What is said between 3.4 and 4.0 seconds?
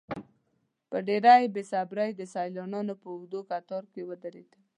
کتار